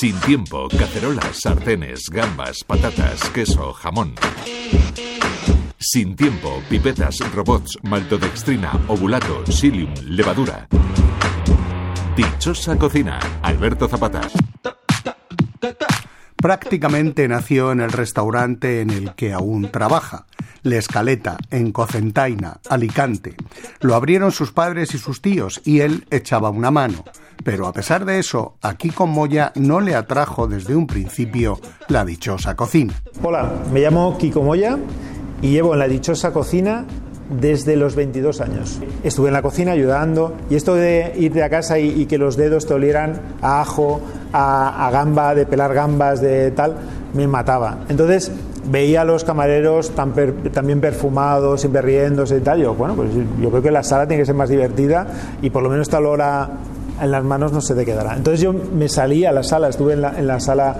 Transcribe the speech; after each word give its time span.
Sin 0.00 0.18
tiempo, 0.20 0.68
cacerolas, 0.76 1.40
sartenes, 1.40 2.10
gambas, 2.10 2.64
patatas, 2.66 3.30
queso, 3.30 3.72
jamón. 3.74 4.14
Sin 5.78 6.16
tiempo, 6.16 6.60
pipetas, 6.68 7.20
robots, 7.32 7.78
maltodextrina, 7.84 8.72
ovulato, 8.88 9.44
psyllium, 9.46 9.94
levadura. 10.08 10.66
Dichosa 12.16 12.76
cocina, 12.76 13.20
Alberto 13.42 13.86
Zapata. 13.86 14.22
Prácticamente 16.36 17.28
nació 17.28 17.70
en 17.70 17.80
el 17.80 17.92
restaurante 17.92 18.80
en 18.80 18.90
el 18.90 19.14
que 19.14 19.32
aún 19.32 19.70
trabaja, 19.70 20.26
La 20.64 20.76
Escaleta, 20.76 21.36
en 21.50 21.72
Cocentaina, 21.72 22.58
Alicante. 22.70 23.34
Lo 23.80 23.94
abrieron 23.94 24.32
sus 24.32 24.50
padres 24.50 24.94
y 24.94 24.98
sus 24.98 25.20
tíos 25.20 25.60
y 25.64 25.80
él 25.80 26.06
echaba 26.10 26.48
una 26.48 26.70
mano. 26.70 27.04
Pero 27.44 27.66
a 27.66 27.72
pesar 27.74 28.06
de 28.06 28.18
eso, 28.18 28.56
a 28.62 28.74
Kiko 28.74 29.06
Moya 29.06 29.52
no 29.56 29.82
le 29.82 29.94
atrajo 29.94 30.46
desde 30.46 30.74
un 30.74 30.86
principio 30.86 31.60
la 31.88 32.06
dichosa 32.06 32.56
cocina. 32.56 32.94
Hola, 33.22 33.52
me 33.70 33.80
llamo 33.80 34.16
Kiko 34.16 34.42
Moya 34.42 34.78
y 35.42 35.50
llevo 35.50 35.74
en 35.74 35.80
la 35.80 35.86
dichosa 35.86 36.32
cocina 36.32 36.86
desde 37.28 37.76
los 37.76 37.94
22 37.94 38.40
años. 38.40 38.80
Estuve 39.02 39.28
en 39.28 39.34
la 39.34 39.42
cocina 39.42 39.72
ayudando 39.72 40.34
y 40.48 40.54
esto 40.54 40.74
de 40.74 41.12
ir 41.18 41.34
de 41.34 41.42
a 41.42 41.50
casa 41.50 41.78
y, 41.78 42.06
que 42.06 42.16
los 42.16 42.36
dedos 42.36 42.66
te 42.66 42.72
olieran 42.72 43.20
a 43.42 43.60
ajo, 43.60 44.00
a, 44.32 44.88
gamba, 44.90 45.34
de 45.34 45.44
pelar 45.44 45.74
gambas, 45.74 46.22
de 46.22 46.50
tal, 46.52 46.76
me 47.12 47.26
mataba. 47.26 47.80
Entonces 47.90 48.32
veía 48.70 49.02
a 49.02 49.04
los 49.04 49.24
camareros 49.24 49.90
tan 49.90 50.12
también 50.52 50.80
perfumados, 50.80 51.60
siempre 51.60 51.82
riéndose 51.82 52.38
y 52.38 52.40
tal. 52.40 52.60
Yo, 52.60 52.74
bueno, 52.74 52.94
pues 52.94 53.10
yo 53.40 53.50
creo 53.50 53.62
que 53.62 53.70
la 53.70 53.82
sala 53.82 54.06
tiene 54.06 54.22
que 54.22 54.26
ser 54.26 54.34
más 54.34 54.48
divertida 54.48 55.06
y 55.42 55.50
por 55.50 55.62
lo 55.62 55.68
menos 55.68 55.88
esta 55.88 55.98
hora 55.98 56.50
en 57.00 57.10
las 57.10 57.24
manos 57.24 57.52
no 57.52 57.60
se 57.60 57.74
te 57.74 57.84
quedará. 57.84 58.16
Entonces 58.16 58.40
yo 58.40 58.52
me 58.52 58.88
salí 58.88 59.24
a 59.24 59.32
la 59.32 59.42
sala, 59.42 59.68
estuve 59.68 59.94
en 59.94 60.02
la, 60.02 60.18
en 60.18 60.26
la 60.26 60.40
sala 60.40 60.76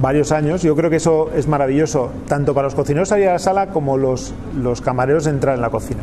varios 0.00 0.32
años. 0.32 0.62
Yo 0.62 0.76
creo 0.76 0.90
que 0.90 0.96
eso 0.96 1.30
es 1.34 1.48
maravilloso, 1.48 2.10
tanto 2.28 2.54
para 2.54 2.66
los 2.66 2.74
cocineros 2.74 3.08
salir 3.08 3.28
a 3.28 3.34
la 3.34 3.38
sala 3.38 3.68
como 3.68 3.96
los, 3.96 4.34
los 4.60 4.80
camareros 4.80 5.26
entrar 5.26 5.54
en 5.54 5.62
la 5.62 5.70
cocina. 5.70 6.02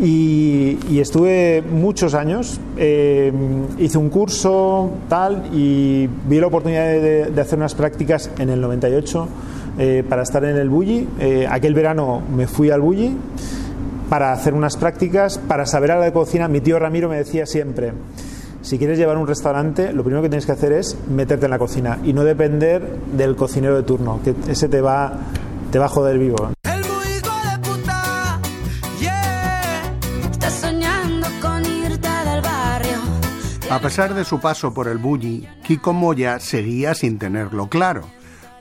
Y, 0.00 0.98
estuve 0.98 1.62
muchos 1.62 2.14
años, 2.14 2.60
eh, 2.76 3.32
hice 3.78 3.98
un 3.98 4.08
curso 4.08 4.90
tal 5.08 5.44
y 5.52 6.08
vi 6.28 6.40
la 6.40 6.46
oportunidad 6.46 6.86
de, 6.86 7.40
hacer 7.40 7.58
unas 7.58 7.74
prácticas 7.74 8.30
en 8.38 8.50
el 8.50 8.60
98 8.60 9.28
eh, 9.78 10.04
para 10.08 10.22
estar 10.22 10.44
en 10.44 10.56
el 10.56 10.68
Bulli. 10.68 11.08
Eh, 11.18 11.46
aquel 11.48 11.74
verano 11.74 12.22
me 12.34 12.46
fui 12.46 12.70
al 12.70 12.80
Bulli 12.80 13.16
para 14.08 14.32
hacer 14.32 14.52
unas 14.52 14.76
prácticas, 14.76 15.38
para 15.38 15.64
saber 15.64 15.92
algo 15.92 16.04
de 16.04 16.12
cocina. 16.12 16.48
Mi 16.48 16.60
tío 16.60 16.78
Ramiro 16.78 17.08
me 17.08 17.16
decía 17.16 17.46
siempre, 17.46 17.92
si 18.60 18.78
quieres 18.78 18.98
llevar 18.98 19.16
un 19.16 19.26
restaurante, 19.26 19.92
lo 19.92 20.02
primero 20.04 20.22
que 20.22 20.28
tienes 20.28 20.44
que 20.44 20.52
hacer 20.52 20.72
es 20.72 20.96
meterte 21.08 21.46
en 21.46 21.50
la 21.50 21.58
cocina 21.58 21.98
y 22.04 22.12
no 22.12 22.22
depender 22.22 22.82
del 23.16 23.34
cocinero 23.36 23.76
de 23.76 23.82
turno, 23.82 24.20
que 24.22 24.34
ese 24.48 24.68
te 24.68 24.80
va, 24.80 25.14
te 25.70 25.78
va 25.78 25.86
a 25.86 25.88
joder 25.88 26.18
vivo. 26.18 26.36
A 33.70 33.78
pesar 33.78 34.12
de 34.12 34.26
su 34.26 34.38
paso 34.38 34.74
por 34.74 34.86
el 34.86 34.98
Bulli, 34.98 35.48
Kiko 35.64 35.94
Moya 35.94 36.38
seguía 36.38 36.92
sin 36.92 37.18
tenerlo 37.18 37.68
claro 37.68 38.02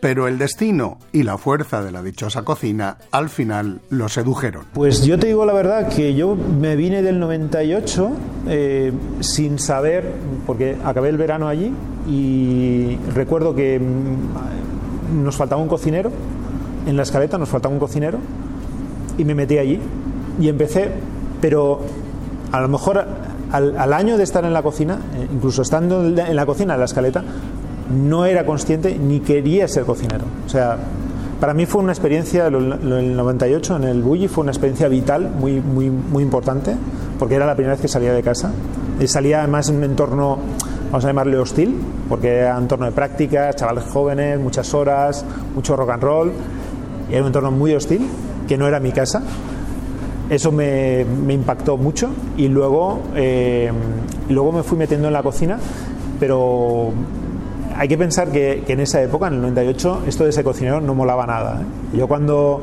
pero 0.02 0.28
el 0.28 0.38
destino 0.40 0.98
y 1.14 1.24
la 1.24 1.38
fuerza 1.38 1.84
de 1.84 1.92
la 1.92 2.02
dichosa 2.02 2.42
cocina 2.42 2.98
al 3.12 3.30
final 3.30 3.82
lo 3.90 4.10
sedujeron. 4.10 4.66
Pues 4.74 5.06
yo 5.06 5.18
te 5.18 5.28
digo 5.28 5.46
la 5.46 5.54
verdad 5.54 5.88
que 5.88 6.16
yo 6.16 6.36
me 6.36 6.76
vine 6.76 7.04
del 7.04 7.20
98 7.20 8.12
eh, 8.48 8.92
sin 9.20 9.60
saber, 9.60 10.12
porque 10.48 10.76
acabé 10.84 11.10
el 11.10 11.18
verano 11.18 11.48
allí 11.48 11.72
y 12.10 12.98
recuerdo 13.14 13.56
que 13.56 13.80
mm, 13.80 15.24
nos 15.24 15.38
faltaba 15.38 15.62
un 15.62 15.70
cocinero, 15.70 16.12
en 16.88 16.98
la 16.98 17.04
escaleta 17.04 17.38
nos 17.38 17.50
faltaba 17.50 17.72
un 17.72 17.80
cocinero 17.80 18.18
y 19.20 19.24
me 19.24 19.36
metí 19.36 19.60
allí 19.60 19.80
y 20.40 20.50
empecé, 20.50 20.90
pero 21.40 21.82
a 22.52 22.60
lo 22.60 22.68
mejor 22.68 23.06
al, 23.52 23.94
año 23.94 24.18
de 24.18 24.24
estar 24.24 24.44
en 24.46 24.54
la 24.54 24.64
cocina, 24.64 24.98
eh, 25.16 25.28
incluso 25.32 25.62
estando 25.62 26.04
en 26.06 26.36
la 26.36 26.46
cocina, 26.48 26.74
en 26.74 26.80
la 26.80 26.86
escaleta, 26.86 27.24
no 27.92 28.26
era 28.26 28.46
consciente 28.46 28.98
ni 28.98 29.20
quería 29.20 29.68
ser 29.68 29.84
cocinero. 29.84 30.26
O 30.46 30.50
sea, 30.50 30.78
para 31.42 31.56
mí 31.56 31.66
fue 31.66 31.82
una 31.82 31.92
experiencia, 31.92 32.46
el 32.46 33.16
98 33.16 33.78
en 33.78 33.84
el 33.86 34.04
Bulli 34.04 34.28
fue 34.28 34.44
una 34.44 34.52
experiencia 34.52 34.88
vital, 34.88 35.32
muy, 35.40 35.60
muy, 35.60 35.90
muy 35.90 36.22
importante, 36.22 36.76
porque 37.18 37.34
era 37.34 37.48
la 37.48 37.56
primera 37.56 37.74
vez 37.74 37.82
que 37.82 37.88
salía 37.88 38.14
de 38.14 38.22
casa. 38.22 38.52
Y 39.00 39.08
salía 39.08 39.40
además 39.40 39.68
en 39.70 39.78
un 39.78 39.84
entorno, 39.86 40.38
vamos 40.92 41.04
a 41.04 41.08
llamarle 41.08 41.38
hostil, 41.38 41.82
porque 42.08 42.38
era 42.38 42.58
un 42.58 42.64
entorno 42.64 42.86
de 42.86 42.92
prácticas, 42.92 43.56
chavales 43.56 43.86
jóvenes, 43.86 44.40
muchas 44.40 44.72
horas, 44.76 45.26
mucho 45.56 45.76
rock 45.76 45.90
and 45.90 46.04
roll. 46.04 46.32
Y 47.10 47.14
era 47.14 47.22
un 47.22 47.28
entorno 47.28 47.50
muy 47.50 47.74
hostil, 47.74 48.08
que 48.48 48.56
no 48.56 48.68
era 48.68 48.80
mi 48.80 48.92
casa. 48.92 49.24
Eso 50.30 50.52
me, 50.52 51.02
impactó 51.28 51.76
mucho 51.76 52.12
y 52.38 52.50
luego, 52.50 53.02
eh, 53.16 53.72
luego 54.30 54.52
me 54.52 54.62
fui 54.62 54.78
metiendo 54.78 55.08
en 55.08 55.14
la 55.14 55.24
cocina, 55.24 55.58
pero 56.20 56.92
hay 57.82 57.88
que 57.88 57.98
pensar 57.98 58.32
que, 58.32 58.64
en 58.68 58.80
esa 58.80 59.02
época, 59.02 59.26
en 59.26 59.34
el 59.34 59.42
98, 59.42 60.04
esto 60.06 60.26
de 60.26 60.30
ese 60.30 60.44
cocinero 60.44 60.80
no 60.82 60.94
molaba 60.94 61.26
nada. 61.26 61.64
¿eh? 61.64 61.98
Yo 61.98 62.08
cuando 62.08 62.62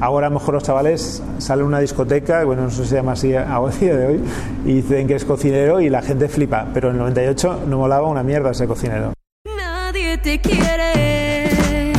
ahora 0.00 0.26
a 0.26 0.30
lo 0.30 0.38
mejor 0.38 0.52
los 0.52 0.62
chavales 0.62 1.22
salen 1.38 1.64
a 1.64 1.68
una 1.68 1.78
discoteca, 1.80 2.44
bueno, 2.44 2.64
no 2.64 2.70
sé 2.70 2.82
si 2.82 2.90
se 2.90 2.96
llama 2.96 3.12
así 3.12 3.34
a 3.34 3.58
día 3.80 3.96
de 3.96 4.06
hoy, 4.06 4.20
y 4.66 4.74
dicen 4.74 5.06
que 5.06 5.14
es 5.14 5.24
cocinero 5.24 5.80
y 5.80 5.88
la 5.88 6.02
gente 6.02 6.28
flipa, 6.28 6.68
pero 6.74 6.90
en 6.90 6.96
el 6.96 7.00
98 7.00 7.62
no 7.68 7.78
molaba 7.78 8.06
una 8.06 8.22
mierda 8.22 8.50
ese 8.50 8.66
cocinero. 8.66 9.14
Nadie 9.56 10.18
te 10.18 10.38
quiere. 10.38 11.94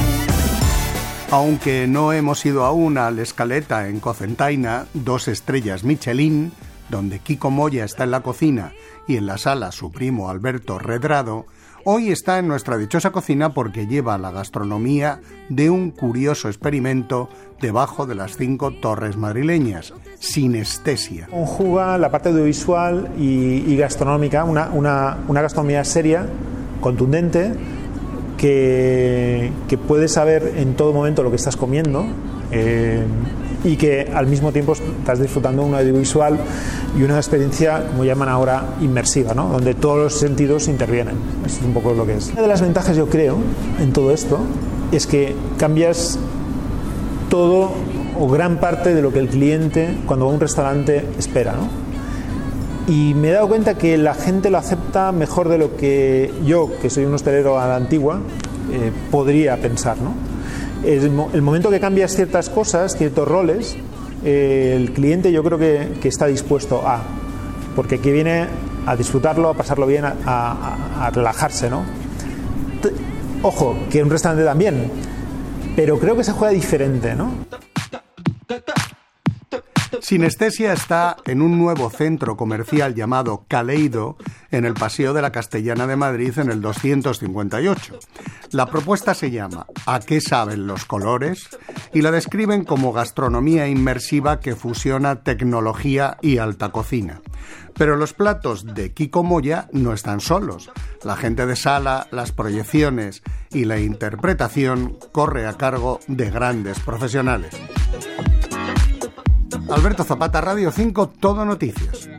Aunque 1.32 1.88
no 1.88 2.14
hemos 2.14 2.46
ido 2.46 2.64
aún 2.66 3.00
a 3.00 3.10
la 3.10 3.24
escaleta 3.24 3.88
en 3.88 4.00
Cocentaina, 4.00 4.86
dos 4.94 5.28
estrellas 5.28 5.84
Michelin, 5.84 6.52
donde 6.92 7.20
Kiko 7.20 7.50
Moya 7.50 7.86
está 7.86 8.04
en 8.04 8.12
la 8.12 8.22
cocina 8.22 8.74
y 9.08 9.18
en 9.18 9.26
la 9.26 9.40
sala 9.40 9.72
su 9.72 9.92
primo 9.92 10.30
Alberto 10.30 10.78
Redrado, 10.78 11.48
Hoy 11.84 12.12
está 12.12 12.38
en 12.38 12.48
nuestra 12.48 12.78
dichosa 12.78 13.10
cocina 13.10 13.56
porque 13.56 13.88
lleva 13.88 14.16
la 14.20 14.30
gastronomía 14.30 15.20
de 15.50 15.72
un 15.72 15.90
curioso 15.90 16.48
experimento 16.48 17.28
debajo 17.60 18.06
de 18.06 18.14
las 18.14 18.38
cinco 18.38 18.72
torres 18.72 19.18
madrileñas, 19.18 19.92
sinestesia. 20.20 21.26
Conjuga 21.32 21.98
la 21.98 22.12
parte 22.12 22.30
audiovisual 22.30 23.10
y, 23.18 23.76
gastronómica, 23.78 24.44
una, 24.44 25.18
gastronomía 25.28 25.84
seria, 25.84 26.28
contundente, 26.82 27.54
que, 28.38 29.52
que 29.68 29.78
puedes 29.80 30.12
saber 30.12 30.54
en 30.58 30.76
todo 30.76 30.94
momento 30.94 31.24
lo 31.24 31.32
que 31.32 31.38
estás 31.38 31.56
comiendo. 31.56 32.06
Eh, 32.52 33.04
y 33.64 33.76
que 33.76 34.12
al 34.14 34.28
mismo 34.28 34.52
tiempo 34.52 34.74
estás 34.74 35.20
disfrutando 35.20 35.64
un 35.64 35.76
audiovisual 35.76 36.40
y 36.98 37.04
una 37.04 37.18
experiencia, 37.18 37.88
como 37.88 38.04
llaman 38.04 38.30
ahora, 38.30 38.76
inmersiva, 38.82 39.34
¿no? 39.34 39.48
donde 39.48 39.74
todos 39.74 39.98
los 39.98 40.14
sentidos 40.20 40.68
intervienen. 40.68 41.16
Eso 41.46 41.60
es 41.60 41.66
un 41.66 41.74
poco 41.74 41.94
lo 41.94 42.06
que 42.06 42.16
es. 42.16 42.30
Una 42.32 42.42
de 42.42 42.48
las 42.48 42.62
ventajas, 42.62 42.96
yo 42.98 43.08
creo, 43.08 43.38
en 43.80 43.94
todo 43.94 44.12
esto, 44.12 44.40
es 44.92 45.08
que 45.08 45.36
cambias 45.58 46.20
todo 47.30 47.72
o 48.20 48.28
gran 48.28 48.60
parte 48.60 48.94
de 48.94 49.02
lo 49.02 49.14
que 49.14 49.20
el 49.20 49.30
cliente, 49.30 49.98
cuando 50.06 50.26
va 50.26 50.32
a 50.32 50.36
un 50.36 50.42
restaurante, 50.42 51.06
espera. 51.18 51.54
¿no? 51.54 51.70
Y 52.94 53.14
me 53.14 53.30
he 53.30 53.32
dado 53.32 53.48
cuenta 53.48 53.78
que 53.78 53.98
la 53.98 54.14
gente 54.14 54.50
lo 54.50 54.58
acepta 54.58 55.12
mejor 55.12 55.48
de 55.48 55.58
lo 55.58 55.78
que 55.78 56.34
yo, 56.46 56.70
que 56.82 56.90
soy 56.90 57.06
un 57.06 57.14
hostelero 57.14 57.60
a 57.60 57.68
la 57.68 57.78
antigua, 57.78 58.20
eh, 58.72 58.92
podría 59.10 59.56
pensar. 59.58 59.98
¿no? 59.98 60.14
el, 60.84 61.42
momento 61.42 61.70
que 61.70 61.80
cambias 61.80 62.16
ciertas 62.16 62.50
cosas, 62.50 62.98
ciertos 62.98 63.28
roles, 63.28 63.78
el 64.24 64.92
cliente 64.94 65.32
yo 65.32 65.44
creo 65.44 65.58
que, 65.58 66.08
está 66.08 66.28
dispuesto 66.28 66.88
a, 66.88 67.02
porque 67.76 67.96
aquí 67.96 68.12
viene 68.12 68.48
a 68.86 68.96
disfrutarlo, 68.96 69.50
a 69.50 69.54
pasarlo 69.54 69.88
bien, 69.88 70.06
a, 70.06 71.12
relajarse, 71.14 71.70
¿no? 71.70 71.84
Ojo, 73.44 73.78
que 73.90 74.04
un 74.04 74.10
restaurante 74.10 74.46
también, 74.46 74.92
pero 75.76 75.98
creo 76.00 76.16
que 76.16 76.24
se 76.24 76.32
juega 76.32 76.54
diferente, 76.54 77.16
¿no? 77.16 77.32
Sinestesia 80.00 80.74
está 80.74 81.18
en 81.26 81.42
un 81.42 81.58
nuevo 81.58 81.90
centro 81.90 82.38
comercial 82.38 82.96
llamado 82.96 83.46
Caleido, 83.48 84.18
en 84.50 84.66
el 84.66 84.74
Paseo 84.74 85.14
de 85.14 85.22
la 85.22 85.32
Castellana 85.32 85.88
de 85.88 85.96
Madrid, 85.96 86.38
en 86.38 86.50
el 86.50 86.62
258. 86.62 88.00
La 88.52 88.66
propuesta 88.66 89.14
se 89.14 89.32
llama 89.32 89.66
¿A 89.86 90.00
qué 90.00 90.22
saben 90.22 90.68
los 90.68 90.86
colores? 90.86 91.50
y 91.94 92.02
la 92.02 92.12
describen 92.12 92.64
como 92.64 92.94
gastronomía 92.94 93.68
inmersiva 93.68 94.40
que 94.40 94.56
fusiona 94.56 95.24
tecnología 95.24 96.18
y 96.22 96.38
alta 96.38 96.72
cocina. 96.72 97.22
Pero 97.74 97.96
los 97.96 98.14
platos 98.14 98.66
de 98.66 98.94
Kiko 98.94 99.24
Moya 99.24 99.68
no 99.72 99.94
están 99.94 100.20
solos. 100.20 100.70
La 101.04 101.16
gente 101.16 101.46
de 101.46 101.56
sala, 101.56 102.08
las 102.12 102.32
proyecciones 102.32 103.24
y 103.52 103.66
la 103.66 103.80
interpretación 103.80 104.98
corre 105.12 105.48
a 105.48 105.54
cargo 105.54 106.00
de 106.08 106.30
grandes 106.30 106.80
profesionales. 106.80 107.56
Alberto 109.70 110.04
Zapata, 110.04 110.42
Radio 110.42 110.72
5, 110.72 111.10
Todo 111.20 111.46
Noticias. 111.46 112.10